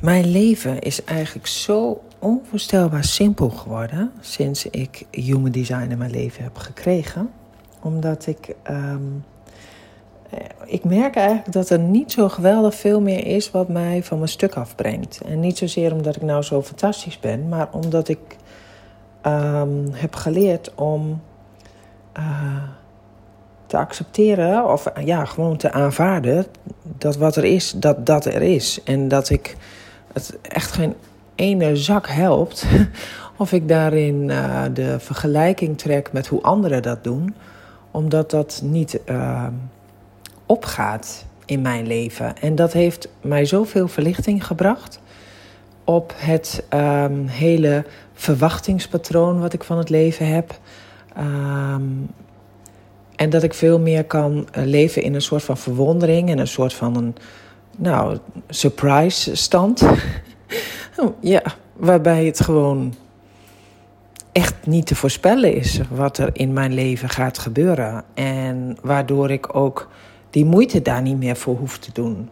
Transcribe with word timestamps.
Mijn 0.00 0.30
leven 0.30 0.78
is 0.78 1.04
eigenlijk 1.04 1.46
zo 1.46 2.02
onvoorstelbaar 2.18 3.04
simpel 3.04 3.48
geworden 3.48 4.12
sinds 4.20 4.66
ik 4.66 5.06
Human 5.10 5.50
Design 5.50 5.90
in 5.90 5.98
mijn 5.98 6.10
leven 6.10 6.42
heb 6.42 6.56
gekregen. 6.56 7.30
Omdat 7.82 8.26
ik. 8.26 8.54
ehm, 8.62 9.02
eh, 10.30 10.38
ik 10.64 10.84
merk 10.84 11.16
eigenlijk 11.16 11.52
dat 11.52 11.70
er 11.70 11.78
niet 11.78 12.12
zo 12.12 12.28
geweldig 12.28 12.74
veel 12.74 13.00
meer 13.00 13.26
is 13.26 13.50
wat 13.50 13.68
mij 13.68 14.02
van 14.02 14.18
mijn 14.18 14.30
stuk 14.30 14.54
afbrengt. 14.54 15.20
En 15.26 15.40
niet 15.40 15.58
zozeer 15.58 15.92
omdat 15.92 16.16
ik 16.16 16.22
nou 16.22 16.42
zo 16.42 16.62
fantastisch 16.62 17.20
ben, 17.20 17.48
maar 17.48 17.68
omdat 17.72 18.08
ik 18.08 18.36
ehm, 19.20 19.90
heb 19.90 20.14
geleerd 20.14 20.74
om 20.74 21.20
eh, 22.12 22.62
te 23.66 23.76
accepteren 23.76 24.72
of 24.72 24.92
ja, 25.04 25.24
gewoon 25.24 25.56
te 25.56 25.72
aanvaarden 25.72 26.46
dat 26.82 27.16
wat 27.16 27.36
er 27.36 27.44
is, 27.44 27.74
dat 27.76 28.06
dat 28.06 28.24
er 28.24 28.42
is. 28.42 28.80
En 28.84 29.08
dat 29.08 29.30
ik 29.30 29.56
het 30.16 30.38
echt 30.42 30.72
geen 30.72 30.94
ene 31.34 31.76
zak 31.76 32.08
helpt 32.08 32.66
of 33.36 33.52
ik 33.52 33.68
daarin 33.68 34.30
eh, 34.30 34.62
de 34.72 35.00
vergelijking 35.00 35.78
trek 35.78 36.12
met 36.12 36.26
hoe 36.26 36.42
anderen 36.42 36.82
dat 36.82 37.04
doen, 37.04 37.34
omdat 37.90 38.30
dat 38.30 38.60
niet 38.64 39.00
uh, 39.10 39.46
opgaat 40.46 41.24
in 41.44 41.62
mijn 41.62 41.86
leven. 41.86 42.38
En 42.38 42.54
dat 42.54 42.72
heeft 42.72 43.08
mij 43.20 43.44
zoveel 43.44 43.88
verlichting 43.88 44.46
gebracht 44.46 45.00
op 45.84 46.14
het 46.16 46.64
um, 46.74 47.26
hele 47.26 47.84
verwachtingspatroon 48.14 49.40
wat 49.40 49.52
ik 49.52 49.64
van 49.64 49.78
het 49.78 49.88
leven 49.88 50.28
heb. 50.28 50.58
Um, 51.18 52.08
en 53.16 53.30
dat 53.30 53.42
ik 53.42 53.54
veel 53.54 53.80
meer 53.80 54.04
kan 54.04 54.48
leven 54.52 55.02
in 55.02 55.14
een 55.14 55.22
soort 55.22 55.42
van 55.42 55.56
verwondering 55.56 56.30
en 56.30 56.38
een 56.38 56.48
soort 56.48 56.74
van 56.74 56.96
een 56.96 57.16
nou, 57.76 58.18
surprise 58.48 59.34
stand. 59.34 59.82
Oh, 60.98 61.12
ja, 61.20 61.42
waarbij 61.72 62.24
het 62.24 62.40
gewoon 62.40 62.94
echt 64.32 64.54
niet 64.66 64.86
te 64.86 64.94
voorspellen 64.94 65.54
is 65.54 65.80
wat 65.90 66.18
er 66.18 66.30
in 66.32 66.52
mijn 66.52 66.74
leven 66.74 67.08
gaat 67.08 67.38
gebeuren. 67.38 68.04
En 68.14 68.76
waardoor 68.82 69.30
ik 69.30 69.56
ook 69.56 69.88
die 70.30 70.44
moeite 70.44 70.82
daar 70.82 71.02
niet 71.02 71.18
meer 71.18 71.36
voor 71.36 71.56
hoef 71.56 71.78
te 71.78 71.90
doen. 71.92 72.28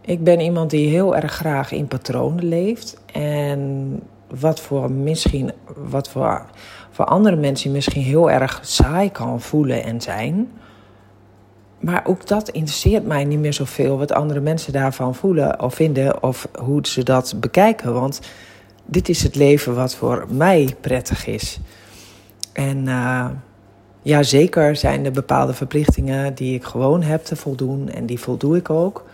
Ik 0.00 0.24
ben 0.24 0.40
iemand 0.40 0.70
die 0.70 0.88
heel 0.88 1.16
erg 1.16 1.32
graag 1.32 1.72
in 1.72 1.86
patronen 1.86 2.44
leeft. 2.44 3.00
En 3.12 4.00
wat 4.40 4.60
voor 4.60 4.90
misschien, 4.90 5.52
wat 5.76 6.08
voor, 6.08 6.44
voor 6.90 7.04
andere 7.04 7.36
mensen 7.36 7.72
misschien 7.72 8.02
heel 8.02 8.30
erg 8.30 8.60
saai 8.62 9.10
kan 9.10 9.40
voelen 9.40 9.84
en 9.84 10.00
zijn. 10.00 10.50
Maar 11.78 12.02
ook 12.06 12.26
dat 12.26 12.48
interesseert 12.48 13.06
mij 13.06 13.24
niet 13.24 13.38
meer 13.38 13.52
zoveel 13.52 13.98
wat 13.98 14.12
andere 14.12 14.40
mensen 14.40 14.72
daarvan 14.72 15.14
voelen 15.14 15.62
of 15.62 15.74
vinden 15.74 16.22
of 16.22 16.48
hoe 16.58 16.86
ze 16.86 17.02
dat 17.02 17.34
bekijken. 17.40 17.92
Want 17.92 18.20
dit 18.84 19.08
is 19.08 19.22
het 19.22 19.34
leven 19.34 19.74
wat 19.74 19.94
voor 19.94 20.26
mij 20.30 20.74
prettig 20.80 21.26
is. 21.26 21.60
En 22.52 22.86
uh, 22.86 23.26
ja, 24.02 24.22
zeker 24.22 24.76
zijn 24.76 25.04
er 25.04 25.12
bepaalde 25.12 25.54
verplichtingen 25.54 26.34
die 26.34 26.54
ik 26.54 26.64
gewoon 26.64 27.02
heb 27.02 27.24
te 27.24 27.36
voldoen 27.36 27.88
en 27.88 28.06
die 28.06 28.20
voldoe 28.20 28.56
ik 28.56 28.70
ook. 28.70 29.04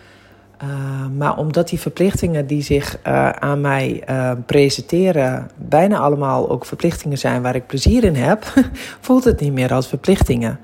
Uh, 0.62 0.68
maar 1.16 1.38
omdat 1.38 1.68
die 1.68 1.80
verplichtingen 1.80 2.46
die 2.46 2.62
zich 2.62 2.98
uh, 3.06 3.30
aan 3.30 3.60
mij 3.60 4.04
presenteren, 4.46 5.50
bijna 5.56 5.98
allemaal 5.98 6.50
ook 6.50 6.64
verplichtingen 6.64 7.18
zijn 7.18 7.42
waar 7.42 7.54
ik 7.54 7.66
plezier 7.66 8.04
in 8.04 8.14
heb, 8.14 8.44
voelt 9.00 9.24
het 9.24 9.40
niet 9.40 9.52
meer 9.52 9.72
als 9.72 9.88
verplichtingen. 9.88 10.58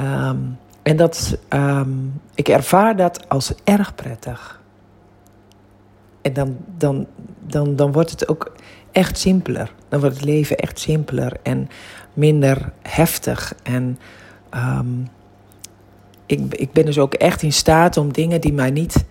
Um, 0.00 0.58
en 0.84 0.96
dat, 0.96 1.38
um, 1.48 2.20
ik 2.34 2.48
ervaar 2.48 2.96
dat 2.96 3.28
als 3.28 3.52
erg 3.64 3.94
prettig. 3.94 4.60
En 6.22 6.32
dan, 6.32 6.56
dan, 6.76 7.06
dan, 7.46 7.76
dan 7.76 7.92
wordt 7.92 8.10
het 8.10 8.28
ook 8.28 8.52
echt 8.92 9.18
simpeler. 9.18 9.72
Dan 9.88 10.00
wordt 10.00 10.14
het 10.14 10.24
leven 10.24 10.56
echt 10.56 10.78
simpeler 10.78 11.32
en 11.42 11.68
minder 12.12 12.72
heftig. 12.82 13.54
En 13.62 13.98
um, 14.54 15.08
ik, 16.26 16.54
ik 16.54 16.72
ben 16.72 16.84
dus 16.84 16.98
ook 16.98 17.14
echt 17.14 17.42
in 17.42 17.52
staat 17.52 17.96
om 17.96 18.12
dingen 18.12 18.40
die 18.40 18.52
mij 18.52 18.70
niet 18.70 19.04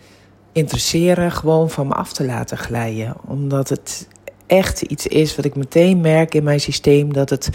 interesseren, 0.51 1.31
gewoon 1.31 1.69
van 1.69 1.87
me 1.87 1.93
af 1.93 2.13
te 2.13 2.25
laten 2.25 2.57
glijden. 2.57 3.15
Omdat 3.25 3.69
het 3.69 4.07
echt 4.47 4.81
iets 4.81 5.07
is 5.07 5.35
wat 5.35 5.45
ik 5.45 5.55
meteen 5.55 6.01
merk 6.01 6.35
in 6.35 6.43
mijn 6.43 6.59
systeem 6.59 7.13
dat 7.13 7.29
het 7.29 7.49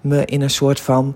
me 0.00 0.24
in 0.24 0.40
een 0.40 0.50
soort 0.50 0.80
van 0.80 1.14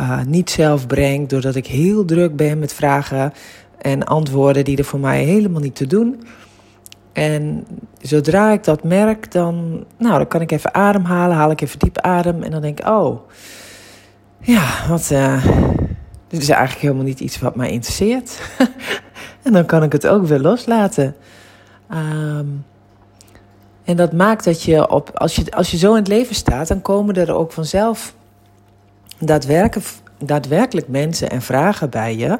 uh, 0.00 0.20
niet 0.26 0.50
zelf 0.50 0.86
brengt. 0.86 1.30
Doordat 1.30 1.54
ik 1.54 1.66
heel 1.66 2.04
druk 2.04 2.36
ben 2.36 2.58
met 2.58 2.72
vragen 2.72 3.32
en 3.78 4.04
antwoorden 4.04 4.64
die 4.64 4.76
er 4.76 4.84
voor 4.84 5.00
mij 5.00 5.24
helemaal 5.24 5.60
niet 5.60 5.76
te 5.76 5.86
doen. 5.86 6.22
En 7.12 7.66
zodra 8.00 8.52
ik 8.52 8.64
dat 8.64 8.84
merk, 8.84 9.32
dan, 9.32 9.84
nou, 9.96 10.16
dan 10.16 10.28
kan 10.28 10.40
ik 10.40 10.50
even 10.50 10.74
ademhalen, 10.74 11.36
haal 11.36 11.50
ik 11.50 11.60
even 11.60 11.78
diep 11.78 11.98
adem 11.98 12.42
en 12.42 12.50
dan 12.50 12.60
denk 12.60 12.80
ik, 12.80 12.86
oh, 12.86 13.20
ja, 14.40 14.68
wat, 14.88 15.10
uh, 15.12 15.44
dit 16.28 16.42
is 16.42 16.48
eigenlijk 16.48 16.80
helemaal 16.80 17.04
niet 17.04 17.20
iets 17.20 17.38
wat 17.38 17.56
mij 17.56 17.70
interesseert. 17.70 18.40
en 19.44 19.52
dan 19.52 19.66
kan 19.66 19.82
ik 19.82 19.92
het 19.92 20.06
ook 20.06 20.26
weer 20.26 20.40
loslaten. 20.40 21.14
Um, 21.90 22.64
en 23.84 23.96
dat 23.96 24.12
maakt 24.12 24.44
dat 24.44 24.62
je, 24.62 24.90
op, 24.90 25.10
als 25.14 25.36
je, 25.36 25.50
als 25.50 25.70
je 25.70 25.76
zo 25.76 25.90
in 25.90 25.98
het 25.98 26.08
leven 26.08 26.34
staat, 26.34 26.68
dan 26.68 26.82
komen 26.82 27.14
er 27.14 27.34
ook 27.34 27.52
vanzelf 27.52 28.14
daadwerkelijk, 29.18 29.88
daadwerkelijk 30.18 30.88
mensen 30.88 31.30
en 31.30 31.42
vragen 31.42 31.90
bij 31.90 32.16
je 32.16 32.38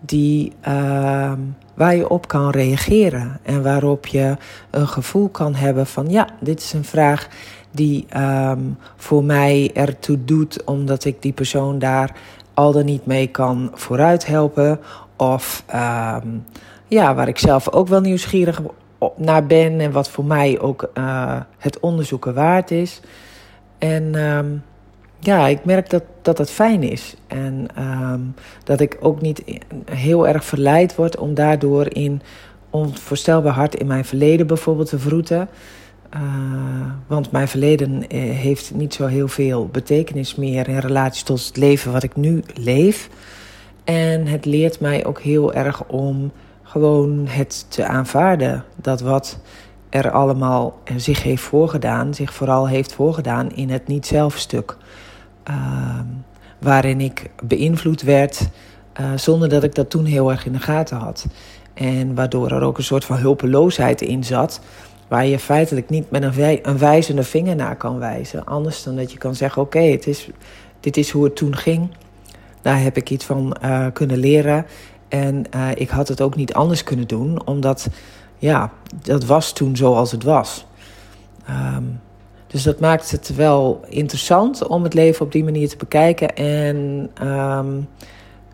die, 0.00 0.52
uh, 0.68 1.32
waar 1.74 1.96
je 1.96 2.08
op 2.08 2.28
kan 2.28 2.50
reageren. 2.50 3.40
En 3.42 3.62
waarop 3.62 4.06
je 4.06 4.36
een 4.70 4.88
gevoel 4.88 5.28
kan 5.28 5.54
hebben 5.54 5.86
van 5.86 6.10
ja, 6.10 6.28
dit 6.40 6.60
is 6.60 6.72
een 6.72 6.84
vraag 6.84 7.28
die 7.70 8.06
um, 8.16 8.78
voor 8.96 9.24
mij 9.24 9.70
ertoe 9.74 10.24
doet, 10.24 10.64
omdat 10.64 11.04
ik 11.04 11.22
die 11.22 11.32
persoon 11.32 11.78
daar 11.78 12.16
al 12.54 12.72
dan 12.72 12.84
niet 12.84 13.06
mee 13.06 13.26
kan 13.26 13.70
vooruit 13.74 14.26
helpen. 14.26 14.80
Of 15.16 15.64
um, 15.74 16.44
ja, 16.86 17.14
waar 17.14 17.28
ik 17.28 17.38
zelf 17.38 17.70
ook 17.70 17.88
wel 17.88 18.00
nieuwsgierig 18.00 18.62
naar 19.16 19.46
ben 19.46 19.80
en 19.80 19.92
wat 19.92 20.08
voor 20.08 20.24
mij 20.24 20.60
ook 20.60 20.90
uh, 20.94 21.40
het 21.58 21.80
onderzoeken 21.80 22.34
waard 22.34 22.70
is. 22.70 23.00
En 23.78 24.14
ja, 25.24 25.46
ik 25.46 25.64
merk 25.64 25.90
dat, 25.90 26.36
dat 26.36 26.50
fijn 26.50 26.82
is. 26.82 27.14
En 27.26 27.68
um, 27.78 28.34
dat 28.64 28.80
ik 28.80 28.96
ook 29.00 29.20
niet 29.20 29.42
heel 29.90 30.28
erg 30.28 30.44
verleid 30.44 30.94
word 30.94 31.16
om 31.16 31.34
daardoor 31.34 31.94
in 31.94 32.22
onvoorstelbaar 32.70 33.52
hard 33.52 33.74
in 33.74 33.86
mijn 33.86 34.04
verleden 34.04 34.46
bijvoorbeeld 34.46 34.88
te 34.88 34.98
vroeten. 34.98 35.48
Uh, 36.14 36.20
want 37.06 37.30
mijn 37.30 37.48
verleden 37.48 38.08
eh, 38.08 38.20
heeft 38.20 38.74
niet 38.74 38.94
zo 38.94 39.06
heel 39.06 39.28
veel 39.28 39.66
betekenis 39.66 40.34
meer 40.34 40.68
in 40.68 40.78
relatie 40.78 41.24
tot 41.24 41.46
het 41.46 41.56
leven 41.56 41.92
wat 41.92 42.02
ik 42.02 42.16
nu 42.16 42.42
leef. 42.54 43.08
En 43.84 44.26
het 44.26 44.44
leert 44.44 44.80
mij 44.80 45.04
ook 45.04 45.20
heel 45.20 45.52
erg 45.52 45.84
om 45.84 46.32
gewoon 46.62 47.26
het 47.28 47.66
te 47.68 47.86
aanvaarden. 47.86 48.64
Dat 48.76 49.00
wat 49.00 49.38
er 49.88 50.10
allemaal 50.10 50.78
zich 50.96 51.22
heeft 51.22 51.42
voorgedaan, 51.42 52.14
zich 52.14 52.32
vooral 52.32 52.68
heeft 52.68 52.92
voorgedaan 52.92 53.50
in 53.50 53.70
het 53.70 53.86
niet-zelfstuk. 53.86 54.76
Uh, 55.50 56.00
waarin 56.58 57.00
ik 57.00 57.30
beïnvloed 57.42 58.02
werd 58.02 58.48
uh, 59.00 59.06
zonder 59.16 59.48
dat 59.48 59.62
ik 59.62 59.74
dat 59.74 59.90
toen 59.90 60.04
heel 60.04 60.30
erg 60.30 60.46
in 60.46 60.52
de 60.52 60.58
gaten 60.58 60.96
had. 60.96 61.26
En 61.74 62.14
waardoor 62.14 62.50
er 62.50 62.62
ook 62.62 62.78
een 62.78 62.84
soort 62.84 63.04
van 63.04 63.16
hulpeloosheid 63.16 64.00
in 64.00 64.24
zat. 64.24 64.60
Waar 65.08 65.26
je 65.26 65.38
feitelijk 65.38 65.90
niet 65.90 66.10
met 66.10 66.22
een, 66.22 66.34
wij 66.34 66.60
een 66.62 66.78
wijzende 66.78 67.22
vinger 67.22 67.56
naar 67.56 67.76
kan 67.76 67.98
wijzen. 67.98 68.44
Anders 68.44 68.82
dan 68.82 68.96
dat 68.96 69.12
je 69.12 69.18
kan 69.18 69.34
zeggen: 69.34 69.62
Oké, 69.62 69.78
is 69.78 70.30
dit 70.80 70.96
is 70.96 71.10
hoe 71.10 71.24
het 71.24 71.36
toen 71.36 71.56
ging. 71.56 71.90
Daar 72.62 72.80
heb 72.80 72.96
ik 72.96 73.10
iets 73.10 73.24
van 73.24 73.56
uh, 73.64 73.86
kunnen 73.92 74.18
leren. 74.18 74.66
En 75.08 75.44
uh, 75.54 75.68
ik 75.74 75.88
had 75.88 76.08
het 76.08 76.20
ook 76.20 76.36
niet 76.36 76.54
anders 76.54 76.84
kunnen 76.84 77.06
doen, 77.06 77.46
omdat 77.46 77.88
ja, 78.38 78.72
dat 79.02 79.24
was 79.24 79.52
toen 79.52 79.76
zoals 79.76 80.12
het 80.12 80.22
was. 80.22 80.66
Um, 81.50 82.00
dus 82.54 82.62
dat 82.62 82.80
maakt 82.80 83.10
het 83.10 83.34
wel 83.34 83.80
interessant 83.88 84.66
om 84.66 84.82
het 84.82 84.94
leven 84.94 85.24
op 85.24 85.32
die 85.32 85.44
manier 85.44 85.68
te 85.68 85.76
bekijken. 85.76 86.36
En 86.36 87.10
um, 87.22 87.88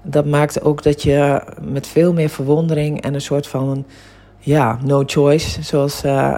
dat 0.03 0.27
maakt 0.27 0.63
ook 0.63 0.83
dat 0.83 1.03
je 1.03 1.43
met 1.63 1.87
veel 1.87 2.13
meer 2.13 2.29
verwondering 2.29 3.01
en 3.03 3.15
een 3.15 3.21
soort 3.21 3.47
van 3.47 3.85
ja, 4.39 4.79
no 4.85 5.03
choice, 5.07 5.63
zoals 5.63 6.05
uh, 6.05 6.35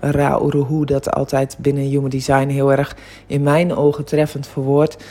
Ra 0.00 0.40
Uruhu 0.42 0.84
dat 0.84 1.10
altijd 1.10 1.56
binnen 1.60 1.84
Human 1.84 2.10
Design 2.10 2.48
heel 2.48 2.72
erg 2.72 2.96
in 3.26 3.42
mijn 3.42 3.76
ogen 3.76 4.04
treffend 4.04 4.46
verwoordt. 4.46 5.04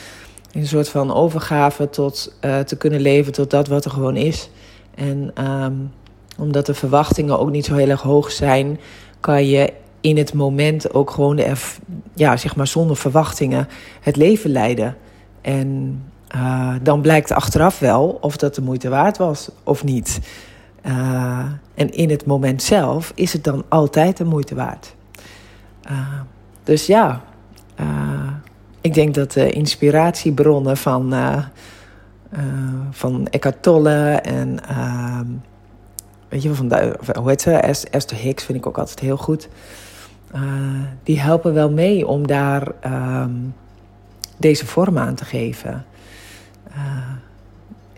Een 0.52 0.68
soort 0.68 0.90
van 0.90 1.14
overgave 1.14 1.90
tot 1.90 2.38
uh, 2.46 2.60
te 2.60 2.76
kunnen 2.76 3.02
leven 3.02 3.34
tot 3.34 3.50
dat 3.50 3.68
wat 3.68 3.86
er 3.86 3.92
gewoon 3.92 4.16
is. 4.16 4.50
En 4.96 5.46
um, 5.46 5.92
omdat 6.40 6.66
de 6.66 6.74
verwachtingen 6.74 7.40
ook 7.40 7.52
niet 7.52 7.66
zo 7.66 7.76
heel 7.76 7.90
erg 7.90 8.02
hoog 8.02 8.32
zijn, 8.32 8.80
kan 9.20 9.46
je 9.46 9.74
in 10.02 10.18
het 10.18 10.34
moment 10.34 10.94
ook 10.94 11.12
gewoon 11.12 11.36
de, 11.36 11.56
ja, 12.14 12.38
zeg 12.38 12.56
maar 12.56 12.68
zonder 12.68 12.98
verwachtingen 12.98 13.68
het 14.02 14.16
leven 14.16 14.50
leiden. 14.50 14.98
En 15.42 16.02
uh, 16.36 16.74
dan 16.82 17.02
blijkt 17.02 17.32
achteraf 17.32 17.80
wel 17.80 18.18
of 18.22 18.38
dat 18.38 18.56
de 18.56 18.62
moeite 18.62 18.90
waard 18.90 19.18
was 19.18 19.50
of 19.64 19.84
niet. 19.84 20.20
en 21.74 21.92
in 21.92 22.10
het 22.10 22.26
moment 22.26 22.64
zelf 22.64 23.12
is 23.16 23.34
het 23.34 23.44
dan 23.44 23.64
altijd 23.68 24.18
de 24.18 24.26
moeite 24.26 24.56
waard. 24.56 24.96
dus 26.64 26.86
ja, 26.86 27.22
ik 28.82 28.94
denk 28.94 29.14
dat 29.14 29.32
de 29.32 29.50
inspiratiebronnen 29.50 30.78
van, 30.78 31.14
van 32.92 33.28
Eckhart 33.28 33.64
Tolle 33.64 34.12
en 34.12 34.60
weet 36.30 36.44
je, 36.44 36.56
van 36.56 36.72
hoe 37.20 37.30
heet 37.30 37.42
ze? 37.42 37.52
Esther 37.52 38.18
Hicks 38.18 38.44
vind 38.44 38.58
ik 38.58 38.68
ook 38.68 38.78
altijd 38.78 39.00
heel 39.00 39.18
goed. 39.18 39.50
Uh, 40.36 40.42
die 41.04 41.20
helpen 41.20 41.54
wel 41.54 41.72
mee 41.72 42.08
om 42.08 42.28
daar 42.28 42.68
um, 43.22 43.54
deze 44.38 44.66
vorm 44.66 44.98
aan 44.98 45.16
te 45.16 45.26
geven. 45.26 45.86
Uh, 46.72 47.12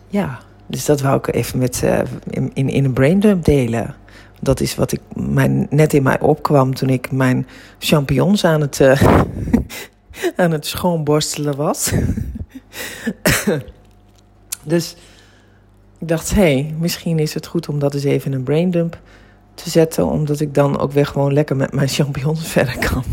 ja, 0.08 0.40
dus 0.68 0.86
dat 0.86 1.02
wou 1.02 1.18
ik 1.18 1.34
even 1.36 1.60
met 1.60 1.82
uh, 1.84 2.00
in, 2.30 2.52
in, 2.54 2.70
in 2.70 2.86
een 2.86 2.94
braindump 2.94 3.46
delen. 3.46 3.96
Dat 4.40 4.60
is 4.60 4.76
wat 4.76 4.92
ik 4.92 5.02
mijn, 5.14 5.68
net 5.70 5.94
in 5.94 6.04
mij 6.04 6.20
opkwam 6.20 6.74
toen 6.74 6.90
ik 6.90 7.12
mijn 7.12 7.48
champignons 7.80 8.46
aan 8.46 8.62
het, 8.62 8.82
aan 10.36 10.52
het 10.52 10.66
schoonborstelen 10.66 11.56
was. 11.56 11.92
dus 14.64 14.96
ik 16.00 16.08
dacht, 16.08 16.30
hé, 16.30 16.42
hey, 16.42 16.76
misschien 16.80 17.20
is 17.20 17.34
het 17.34 17.48
goed 17.48 17.70
om 17.70 17.80
dat 17.80 17.94
eens 17.94 18.04
even 18.04 18.34
een 18.34 18.44
braindump 18.44 19.00
te 19.54 19.70
zetten. 19.70 20.06
Omdat 20.06 20.40
ik 20.40 20.54
dan 20.54 20.80
ook 20.80 20.92
weer 20.92 21.06
gewoon 21.06 21.34
lekker 21.34 21.56
met 21.56 21.74
mijn 21.74 21.88
champignons 21.88 22.48
verder 22.54 22.78
kan. 22.90 23.04